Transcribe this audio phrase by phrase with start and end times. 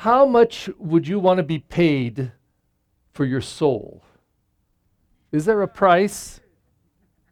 [0.00, 2.32] How much would you want to be paid
[3.12, 4.02] for your soul?
[5.30, 6.40] Is there a price?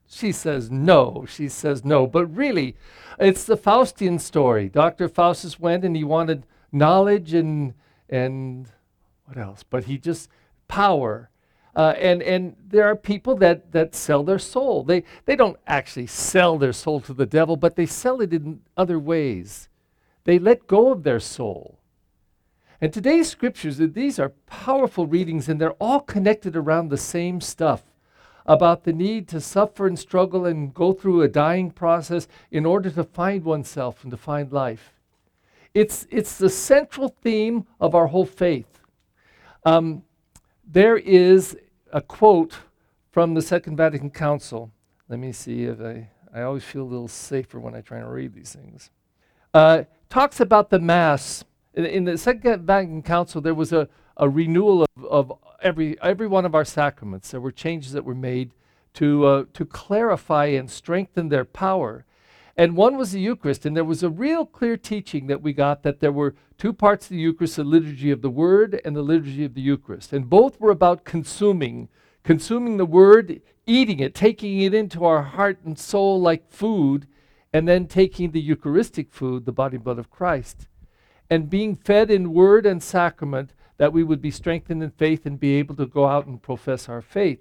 [0.07, 1.25] She says no.
[1.27, 2.07] She says no.
[2.07, 2.77] But really,
[3.19, 4.69] it's the Faustian story.
[4.69, 5.09] Dr.
[5.09, 7.73] Faustus went and he wanted knowledge and
[8.11, 8.71] and
[9.25, 9.63] what else?
[9.63, 10.29] But he just
[10.69, 11.31] power.
[11.75, 14.83] Uh, and and there are people that that sell their soul.
[14.83, 18.61] They they don't actually sell their soul to the devil, but they sell it in
[18.77, 19.71] other ways.
[20.25, 21.79] They let go of their soul.
[22.81, 27.83] And today's scriptures, these are powerful readings, and they're all connected around the same stuff
[28.47, 32.89] about the need to suffer and struggle and go through a dying process in order
[32.91, 34.95] to find oneself and to find life.
[35.75, 38.81] It's, it's the central theme of our whole faith.
[39.67, 40.03] Um,
[40.67, 41.57] there is
[41.93, 42.57] a quote
[43.11, 44.71] from the Second Vatican Council.
[45.09, 48.07] Let me see if I, I always feel a little safer when I try to
[48.07, 48.91] read these things.
[49.53, 51.45] Uh, talks about the Mass.
[51.75, 55.33] In, the Second Vatican Council, there was a, a renewal of, of
[55.63, 57.31] every, every one of our sacraments.
[57.31, 58.53] There were changes that were made
[58.95, 62.05] to, uh, to clarify and strengthen their power.
[62.57, 65.85] And one was the Eucharist, and there was a real clear teaching that we got
[65.85, 69.03] that there were two parts of the Eucharist the liturgy of the Word and the
[69.03, 70.13] liturgy of the Eucharist.
[70.13, 71.89] And both were about consuming,
[72.25, 77.07] consuming the Word, eating it, taking it into our heart and soul like food,
[77.53, 80.67] and then taking the Eucharistic food, the body and blood of Christ,
[81.31, 85.39] and being fed in Word and sacrament that we would be strengthened in faith and
[85.39, 87.41] be able to go out and profess our faith.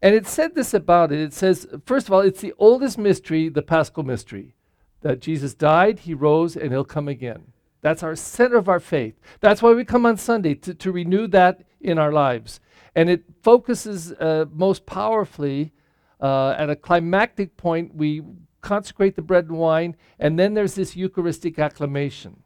[0.00, 1.20] And it said this about it.
[1.20, 4.54] It says, first of all, it's the oldest mystery, the Paschal mystery,
[5.02, 7.52] that Jesus died, he rose, and he'll come again.
[7.80, 9.14] That's our center of our faith.
[9.40, 12.60] That's why we come on Sunday, to, to renew that in our lives.
[12.94, 15.72] And it focuses uh, most powerfully
[16.20, 17.94] uh, at a climactic point.
[17.94, 18.22] We
[18.60, 22.42] consecrate the bread and wine, and then there's this Eucharistic acclamation.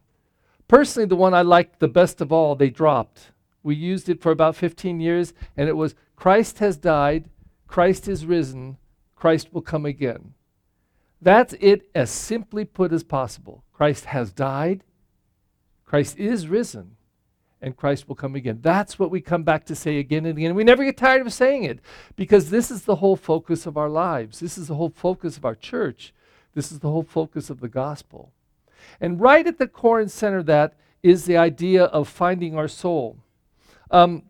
[0.73, 3.29] Personally, the one I liked the best of all, they dropped.
[3.61, 7.29] We used it for about 15 years, and it was Christ has died,
[7.67, 8.77] Christ is risen,
[9.15, 10.33] Christ will come again.
[11.21, 13.63] That's it as simply put as possible.
[13.71, 14.83] Christ has died,
[15.85, 16.95] Christ is risen,
[17.61, 18.57] and Christ will come again.
[18.59, 20.55] That's what we come back to say again and again.
[20.55, 21.81] We never get tired of saying it
[22.15, 24.39] because this is the whole focus of our lives.
[24.39, 26.15] This is the whole focus of our church.
[26.55, 28.31] This is the whole focus of the gospel.
[28.99, 32.67] And right at the core and center of that is the idea of finding our
[32.67, 33.17] soul.
[33.91, 34.23] Um,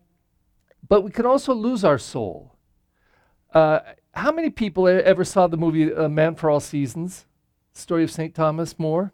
[0.88, 2.56] but we can also lose our soul.
[3.52, 3.80] Uh,
[4.12, 7.26] how many people ever saw the movie uh, Man for All Seasons?
[7.72, 8.34] Story of St.
[8.34, 9.12] Thomas More?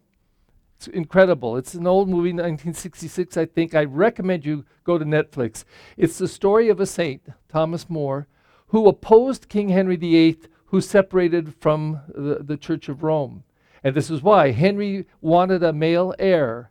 [0.76, 1.58] It's incredible.
[1.58, 3.74] It's an old movie, 1966, I think.
[3.74, 5.64] I recommend you go to Netflix.
[5.98, 8.26] It's the story of a saint, Thomas More,
[8.68, 13.44] who opposed King Henry VIII, who separated from the, the Church of Rome.
[13.82, 16.70] And this is why Henry wanted a male heir.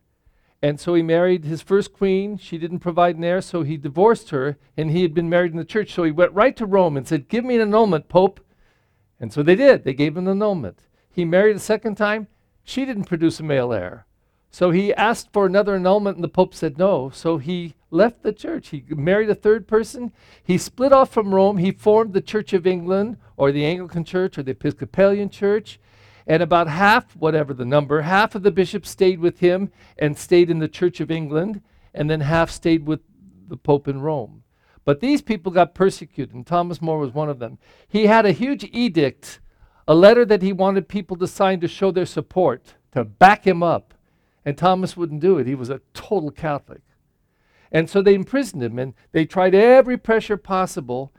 [0.62, 2.38] And so he married his first queen.
[2.38, 5.58] She didn't provide an heir, so he divorced her, and he had been married in
[5.58, 5.94] the church.
[5.94, 8.42] So he went right to Rome and said, Give me an annulment, Pope.
[9.20, 9.84] And so they did.
[9.84, 10.80] They gave him an annulment.
[11.10, 12.28] He married a second time.
[12.64, 14.06] She didn't produce a male heir.
[14.52, 17.10] So he asked for another annulment, and the Pope said no.
[17.10, 18.70] So he left the church.
[18.70, 20.12] He married a third person.
[20.44, 21.58] He split off from Rome.
[21.58, 25.80] He formed the Church of England, or the Anglican Church, or the Episcopalian Church.
[26.28, 30.50] And about half, whatever the number, half of the bishops stayed with him and stayed
[30.50, 31.62] in the Church of England,
[31.94, 33.02] and then half stayed with
[33.48, 34.44] the Pope in Rome.
[34.86, 37.58] But these people got persecuted, and Thomas More was one of them.
[37.88, 39.40] He had a huge edict,
[39.88, 43.62] a letter that he wanted people to sign to show their support, to back him
[43.64, 43.94] up.
[44.46, 45.48] And Thomas wouldn't do it.
[45.48, 46.82] He was a total Catholic.
[47.72, 51.14] And so they imprisoned him, and they tried every pressure possible.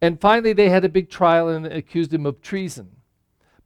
[0.00, 2.95] And finally, they had a big trial and accused him of treason.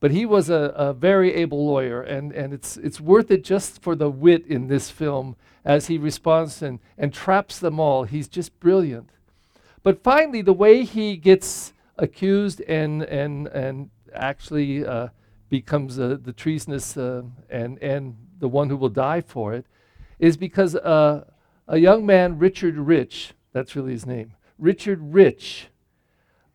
[0.01, 3.83] But he was a, a very able lawyer, and, and it's, it's worth it just
[3.83, 8.05] for the wit in this film as he responds and, and traps them all.
[8.05, 9.11] He's just brilliant.
[9.83, 15.09] But finally, the way he gets accused and, and, and actually uh,
[15.51, 19.67] becomes uh, the treasonous uh, and, and the one who will die for it
[20.19, 21.25] is because uh,
[21.69, 25.69] a young man, Richard Rich, that's really his name, Richard Rich,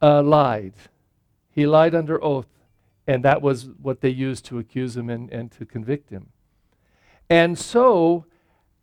[0.02, 0.74] uh, lied.
[1.52, 2.48] He lied under oath
[3.08, 6.28] and that was what they used to accuse him and, and to convict him.
[7.30, 8.26] And so,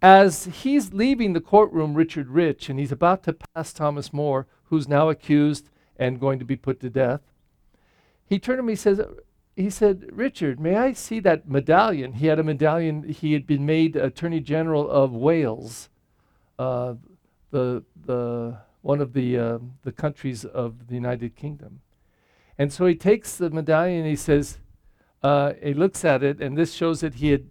[0.00, 4.88] as he's leaving the courtroom, Richard Rich, and he's about to pass Thomas More, who's
[4.88, 7.20] now accused and going to be put to death,
[8.26, 9.00] he turned to me and says,
[9.54, 12.14] he said, Richard, may I see that medallion?
[12.14, 15.88] He had a medallion, he had been made Attorney General of Wales,
[16.58, 16.94] uh,
[17.50, 21.80] the, the, one of the, uh, the countries of the United Kingdom.
[22.62, 24.58] And so he takes the medallion and he says,
[25.20, 27.50] uh, he looks at it, and this shows that he had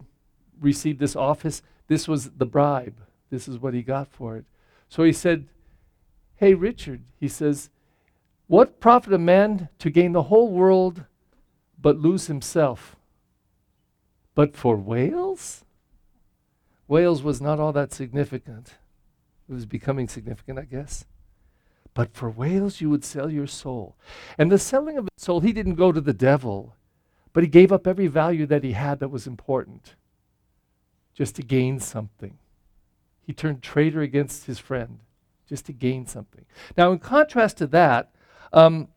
[0.62, 1.62] received this office.
[1.88, 2.96] This was the bribe.
[3.30, 4.46] this is what he got for it.
[4.88, 5.50] So he said,
[6.36, 7.70] Hey, Richard, he says,
[8.48, 11.04] What profit a man to gain the whole world
[11.78, 12.96] but lose himself?
[14.34, 15.66] But for Wales?
[16.88, 18.76] Wales was not all that significant.
[19.50, 21.04] It was becoming significant, I guess.
[21.94, 23.96] But for Wales, you would sell your soul.
[24.38, 26.76] And the selling of his soul, he didn't go to the devil,
[27.34, 29.96] but he gave up every value that he had that was important
[31.14, 32.38] just to gain something.
[33.26, 35.00] He turned traitor against his friend
[35.48, 36.46] just to gain something.
[36.78, 38.12] Now, in contrast to that,
[38.54, 38.88] um,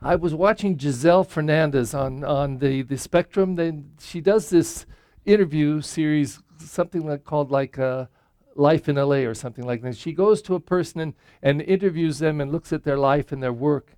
[0.00, 3.56] I was watching Giselle Fernandez on, on the, the Spectrum.
[3.56, 4.86] Then she does this
[5.24, 8.06] interview series, something like called like uh,
[8.54, 9.96] Life in LA or something like that.
[9.96, 13.42] She goes to a person and, and interviews them and looks at their life and
[13.42, 13.94] their work.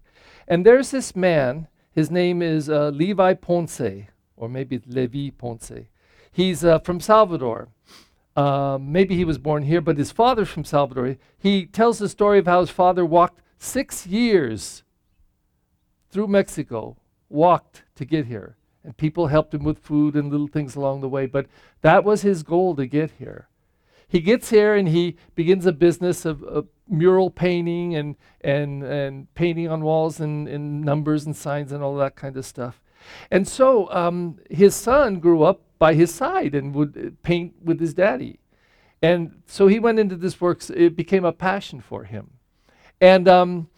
[0.46, 4.06] And there's this man, his name is uh, Levi Ponce,
[4.36, 5.86] or maybe Levi Ponce.
[6.30, 7.68] He's uh, from Salvador.
[8.36, 11.16] Uh, maybe he was born here, but his father's from Salvador.
[11.38, 14.82] He tells the story of how his father walked six years
[16.10, 16.96] through Mexico,
[17.28, 18.56] walked to get here.
[18.82, 21.46] And people helped him with food and little things along the way, but
[21.80, 23.48] that was his goal to get here.
[24.08, 29.34] He gets here and he begins a business of, of mural painting and, and, and
[29.34, 32.80] painting on walls and, and numbers and signs and all that kind of stuff.
[33.30, 37.80] And so um, his son grew up by his side and would uh, paint with
[37.80, 38.40] his daddy.
[39.02, 42.30] And so he went into this work, it became a passion for him.
[43.00, 43.68] And um,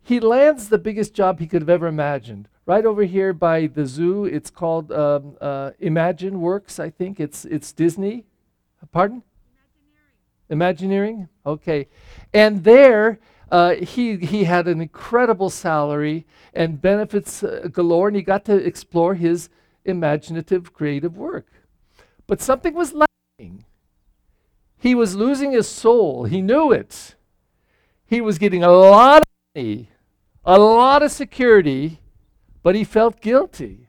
[0.00, 2.48] he lands the biggest job he could have ever imagined.
[2.64, 7.18] Right over here by the zoo, it's called um, uh, Imagine Works, I think.
[7.18, 8.26] It's, it's Disney.
[8.86, 9.22] Pardon?
[10.48, 11.28] Imagineering.
[11.44, 11.88] Okay.
[12.32, 13.18] And there,
[13.50, 18.54] uh, he, he had an incredible salary and benefits uh, galore, and he got to
[18.54, 19.48] explore his
[19.84, 21.46] imaginative, creative work.
[22.26, 23.64] But something was lacking.
[24.78, 26.24] He was losing his soul.
[26.24, 27.14] He knew it.
[28.06, 29.90] He was getting a lot of money,
[30.44, 32.00] a lot of security,
[32.62, 33.88] but he felt guilty.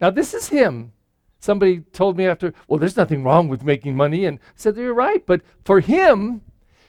[0.00, 0.92] Now, this is him.
[1.44, 4.94] Somebody told me after, well, there's nothing wrong with making money, and I said, You're
[4.94, 5.26] right.
[5.26, 6.40] But for him,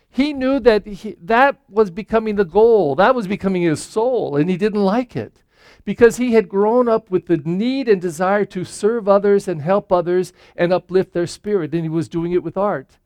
[0.09, 4.49] he knew that he, that was becoming the goal, that was becoming his soul, and
[4.49, 5.43] he didn't like it
[5.83, 9.91] because he had grown up with the need and desire to serve others and help
[9.91, 12.97] others and uplift their spirit, and he was doing it with art.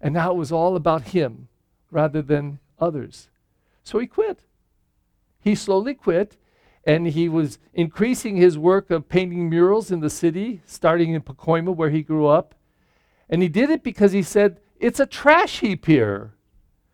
[0.00, 1.48] And now it was all about him
[1.90, 3.28] rather than others.
[3.84, 4.40] So he quit.
[5.42, 6.38] He slowly quit,
[6.86, 11.74] and he was increasing his work of painting murals in the city, starting in Pacoima,
[11.74, 12.54] where he grew up.
[13.28, 16.34] And he did it because he said, It's a trash heap here.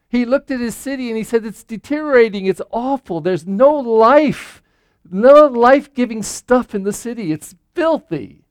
[0.08, 2.46] He looked at his city and he said, It's deteriorating.
[2.46, 3.20] It's awful.
[3.20, 4.62] There's no life,
[5.10, 7.30] no life giving stuff in the city.
[7.30, 8.46] It's filthy.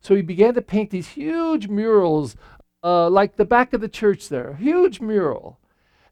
[0.00, 2.34] So he began to paint these huge murals,
[2.82, 5.60] uh, like the back of the church there, huge mural.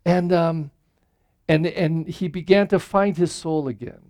[0.04, 0.70] And, um,
[1.48, 4.09] and, and he began to find his soul again.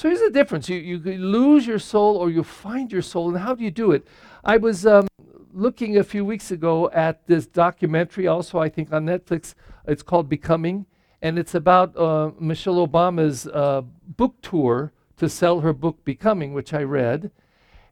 [0.00, 3.28] So here's the difference you, you lose your soul or you find your soul.
[3.28, 4.08] And how do you do it?
[4.42, 5.06] I was um,
[5.52, 9.52] looking a few weeks ago at this documentary, also, I think, on Netflix.
[9.86, 10.86] It's called Becoming,
[11.20, 13.82] and it's about uh, Michelle Obama's uh,
[14.16, 17.30] book tour to sell her book Becoming, which I read.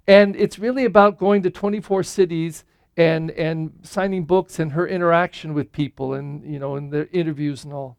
[0.07, 2.65] And it's really about going to 24 cities
[2.97, 7.65] and, and signing books and her interaction with people and, you know, and their interviews
[7.65, 7.99] and all.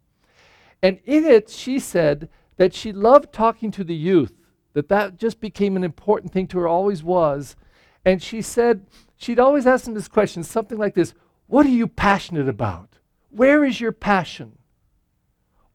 [0.81, 2.27] And in it, she said
[2.59, 4.33] that she loved talking to the youth,
[4.73, 7.55] that that just became an important thing to her, always was.
[8.03, 8.85] And she said,
[9.15, 11.13] she'd always ask them this question, something like this
[11.47, 12.97] What are you passionate about?
[13.29, 14.57] Where is your passion?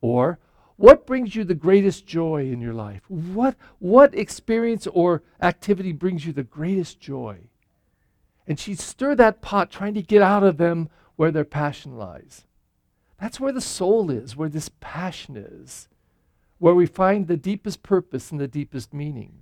[0.03, 0.39] Or,
[0.77, 3.01] what brings you the greatest joy in your life?
[3.09, 7.39] What, what experience or activity brings you the greatest joy?
[8.47, 12.45] And she'd stir that pot, trying to get out of them where their passion lies.
[13.19, 15.89] That's where the soul is, where this passion is,
[16.65, 19.35] where we find the deepest purpose and the deepest meaning.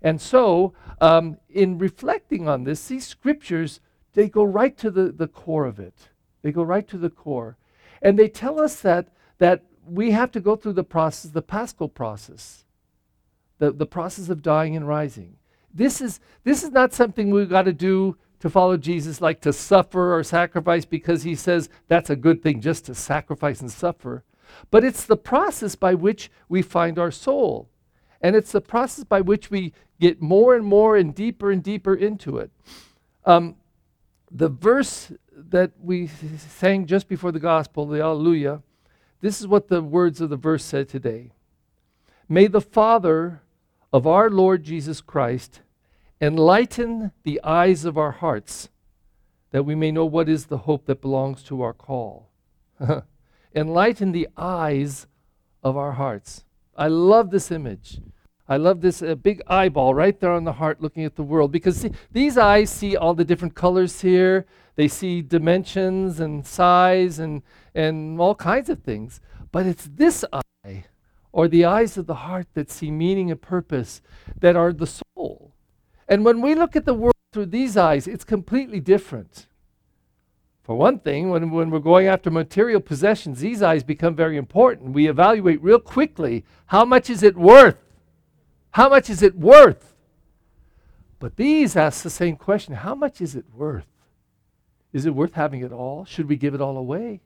[0.00, 3.80] And so, um, in reflecting on this, these scriptures,
[4.12, 6.10] they go right to the, the core of it.
[6.42, 7.56] They go right to the core.
[8.00, 11.88] And they tell us that, that we have to go through the process, the paschal
[11.88, 12.64] process,
[13.58, 15.34] the, the process of dying and rising.
[15.74, 19.52] This is, this is not something we've got to do to follow Jesus, like to
[19.52, 24.22] suffer or sacrifice, because he says that's a good thing just to sacrifice and suffer.
[24.70, 27.68] But it's the process by which we find our soul.
[28.20, 31.94] And it's the process by which we get more and more and deeper and deeper
[31.94, 32.50] into it.
[33.24, 33.56] Um,
[34.30, 38.62] the verse that we sang just before the gospel, the Alleluia,
[39.20, 41.32] this is what the words of the verse said today.
[42.28, 43.42] May the Father
[43.92, 45.60] of our Lord Jesus Christ
[46.20, 48.68] enlighten the eyes of our hearts,
[49.50, 52.30] that we may know what is the hope that belongs to our call.
[53.54, 55.06] Enlighten the eyes
[55.62, 56.44] of our hearts.
[56.76, 58.00] I love this image.
[58.46, 61.50] I love this uh, big eyeball right there on the heart looking at the world
[61.50, 64.44] because see, these eyes see all the different colors here.
[64.76, 67.42] They see dimensions and size and,
[67.74, 69.20] and all kinds of things.
[69.50, 70.84] But it's this eye,
[71.32, 74.02] or the eyes of the heart, that see meaning and purpose,
[74.40, 75.54] that are the soul.
[76.08, 79.46] And when we look at the world through these eyes, it's completely different.
[80.64, 84.94] For one thing, when, when we're going after material possessions, these eyes become very important.
[84.94, 87.76] We evaluate real quickly how much is it worth?
[88.70, 89.94] How much is it worth?
[91.18, 93.86] But these ask the same question how much is it worth?
[94.92, 96.06] Is it worth having it all?
[96.06, 97.20] Should we give it all away?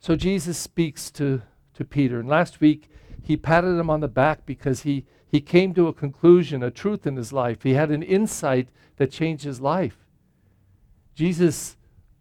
[0.00, 1.42] So Jesus speaks to,
[1.74, 2.18] to Peter.
[2.18, 2.90] And last week,
[3.22, 7.06] he patted him on the back because he, he came to a conclusion, a truth
[7.06, 7.62] in his life.
[7.62, 10.05] He had an insight that changed his life.
[11.16, 11.76] Jesus,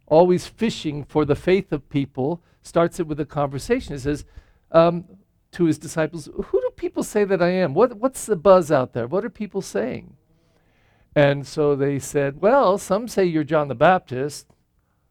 [0.07, 3.93] always fishing for the faith of people, starts it with a conversation.
[3.93, 4.25] He says,
[4.71, 5.03] um,
[5.51, 7.73] to his disciples, Who do people say that I am?
[7.73, 9.05] What, what's the buzz out there?
[9.05, 10.15] What are people saying?
[11.15, 14.47] And so they said, Well, some say you're John the Baptist,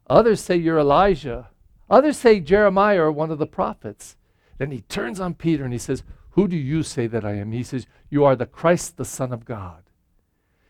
[0.08, 1.48] others say you're Elijah,
[1.88, 4.16] others say Jeremiah or one of the prophets.
[4.58, 7.52] Then he turns on Peter and he says, Who do you say that I am?
[7.52, 9.82] He says, You are the Christ, the Son of God.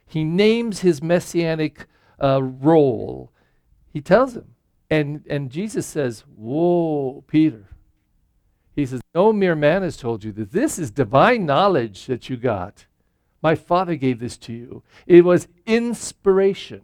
[0.07, 1.87] He names his messianic
[2.23, 3.33] uh, role.
[3.93, 4.55] He tells him.
[4.91, 7.69] And, and Jesus says, Whoa, Peter,
[8.77, 12.37] he says, No mere man has told you that this is divine knowledge that you
[12.37, 12.87] got.
[13.43, 14.83] My Father gave this to you.
[15.07, 16.83] It was inspiration.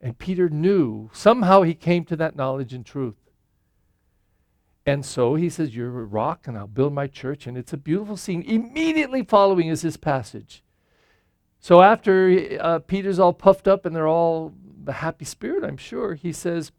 [0.00, 3.14] And Peter knew, somehow he came to that knowledge and truth.
[4.86, 7.46] And so he says, You're a rock, and I'll build my church.
[7.46, 8.42] And it's a beautiful scene.
[8.42, 10.62] Immediately following is this passage.
[11.64, 14.52] So after uh, Peter's all puffed up and they're all
[14.84, 16.72] the happy spirit, I'm sure, he says,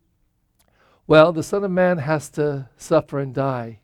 [1.07, 3.79] well, the Son of Man has to suffer and die.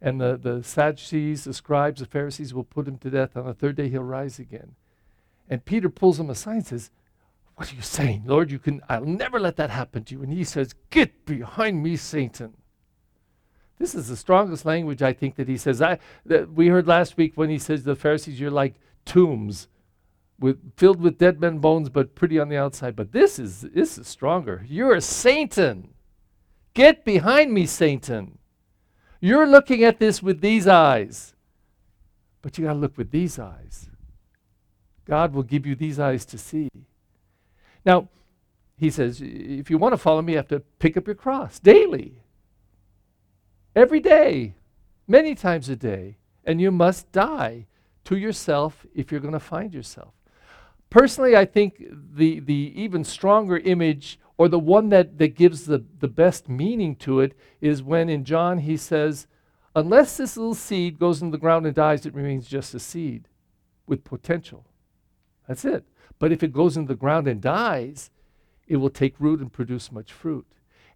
[0.00, 3.36] And the, the Sadducees, the scribes, the Pharisees will put him to death.
[3.36, 4.74] On the third day, he'll rise again.
[5.50, 6.90] And Peter pulls him aside and says,
[7.56, 8.50] What are you saying, Lord?
[8.50, 10.22] You can, I'll never let that happen to you.
[10.22, 12.54] And he says, Get behind me, Satan.
[13.78, 15.82] This is the strongest language I think that he says.
[15.82, 19.68] I, that we heard last week when he says the Pharisees, you're like tombs
[20.42, 22.96] with, filled with dead men bones, but pretty on the outside.
[22.96, 24.64] But this is, this is stronger.
[24.68, 25.94] You're a Satan.
[26.74, 28.38] Get behind me, Satan.
[29.20, 31.34] You're looking at this with these eyes,
[32.40, 33.88] but you got to look with these eyes.
[35.04, 36.68] God will give you these eyes to see.
[37.84, 38.08] Now,
[38.76, 41.58] he says, if you want to follow me, you have to pick up your cross
[41.58, 42.22] daily,
[43.76, 44.54] every day,
[45.06, 47.66] many times a day, and you must die
[48.04, 50.14] to yourself if you're going to find yourself.
[50.92, 55.82] Personally, I think the, the even stronger image or the one that, that gives the,
[56.00, 57.32] the best meaning to it
[57.62, 59.26] is when in John he says,
[59.74, 63.26] Unless this little seed goes into the ground and dies, it remains just a seed
[63.86, 64.66] with potential.
[65.48, 65.86] That's it.
[66.18, 68.10] But if it goes into the ground and dies,
[68.68, 70.46] it will take root and produce much fruit.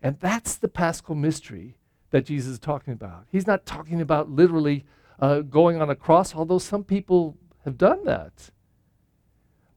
[0.02, 1.78] And that's the paschal mystery
[2.10, 3.24] that Jesus is talking about.
[3.32, 4.84] He's not talking about literally
[5.18, 8.50] uh, going on a cross, although some people have done that.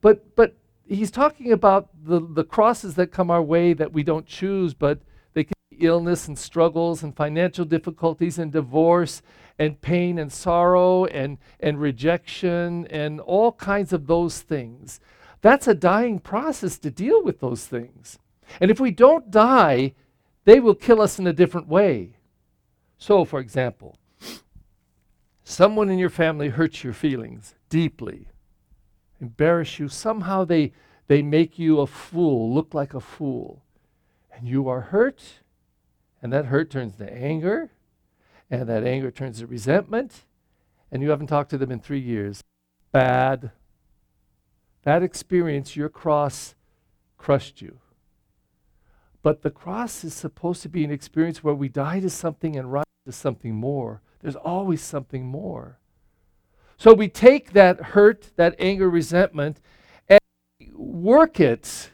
[0.00, 4.26] But, but he's talking about the, the crosses that come our way that we don't
[4.26, 5.00] choose, but
[5.34, 9.22] they can be illness and struggles and financial difficulties and divorce
[9.58, 15.00] and pain and sorrow and, and rejection and all kinds of those things.
[15.42, 18.18] That's a dying process to deal with those things.
[18.60, 19.94] And if we don't die,
[20.44, 22.16] they will kill us in a different way.
[22.98, 23.96] So, for example,
[25.44, 28.29] someone in your family hurts your feelings deeply
[29.20, 29.88] embarrass you.
[29.88, 30.72] Somehow they,
[31.06, 33.62] they make you a fool, look like a fool.
[34.32, 35.40] And you are hurt,
[36.22, 37.70] and that hurt turns to anger,
[38.50, 40.24] and that anger turns to resentment,
[40.90, 42.42] and you haven't talked to them in three years.
[42.92, 43.50] Bad.
[44.82, 46.54] That experience, your cross
[47.18, 47.78] crushed you.
[49.22, 52.72] But the cross is supposed to be an experience where we die to something and
[52.72, 54.00] rise to something more.
[54.20, 55.79] There's always something more.
[56.80, 59.60] So we take that hurt, that anger, resentment,
[60.08, 60.18] and
[60.72, 61.90] work it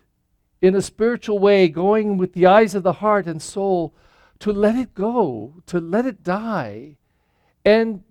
[0.63, 3.97] in a spiritual way, going with the eyes of the heart and soul
[4.39, 6.99] to let it go, to let it die,
[7.65, 8.05] and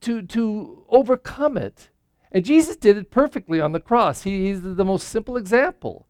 [0.00, 1.90] to, to overcome it.
[2.30, 4.22] And Jesus did it perfectly on the cross.
[4.22, 6.06] He, he's the most simple example.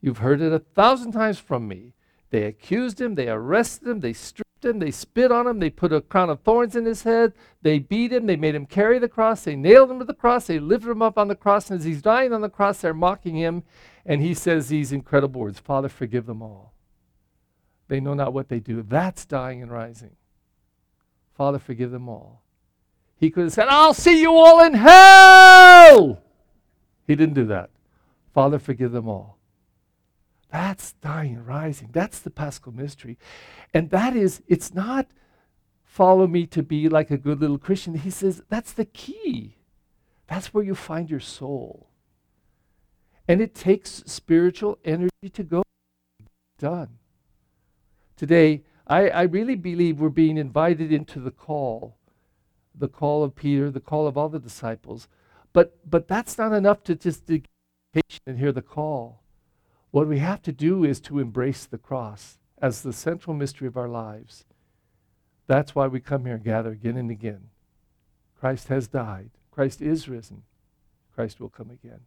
[0.00, 1.92] You've heard it a thousand times from me.
[2.30, 5.70] They accused him, they arrested him, they stripped whipped him, they spit on him, they
[5.70, 8.98] put a crown of thorns in his head, they beat him, they made him carry
[8.98, 11.70] the cross, they nailed him to the cross, they lifted him up on the cross,
[11.70, 13.62] and as he's dying on the cross, they're mocking him,
[14.06, 16.72] and he says these incredible words Father, forgive them all.
[17.88, 18.82] They know not what they do.
[18.82, 20.16] That's dying and rising.
[21.36, 22.42] Father, forgive them all.
[23.16, 26.22] He could have said, I'll see you all in hell.
[27.06, 27.70] He didn't do that.
[28.32, 29.33] Father, forgive them all.
[30.54, 31.88] That's dying and rising.
[31.92, 33.18] That's the paschal mystery.
[33.74, 35.08] And that is, it's not
[35.82, 37.96] follow me to be like a good little Christian.
[37.96, 39.56] He says that's the key.
[40.28, 41.88] That's where you find your soul.
[43.26, 45.64] And it takes spiritual energy to go
[46.60, 46.98] done.
[48.16, 51.96] Today, I, I really believe we're being invited into the call,
[52.72, 55.08] the call of Peter, the call of all the disciples.
[55.52, 59.23] But but that's not enough to just patient and hear the call.
[59.94, 63.76] What we have to do is to embrace the cross as the central mystery of
[63.76, 64.44] our lives.
[65.46, 67.50] That's why we come here and gather again and again.
[68.36, 69.30] Christ has died.
[69.52, 70.42] Christ is risen.
[71.14, 72.00] Christ will come again.